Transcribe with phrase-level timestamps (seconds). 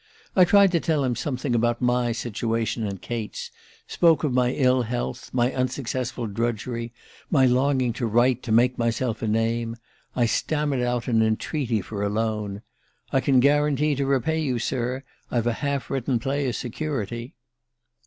[0.35, 3.51] I tried to tell him something about my situation and Kate's
[3.85, 6.91] spoke of my ill health, my unsuccessful drudgery,
[7.29, 9.75] my longing to write, to make myself a name
[10.15, 12.63] I stammered out an entreaty for a loan.
[13.13, 17.35] 'I can guarantee to repay you, sir I've a half written play as security...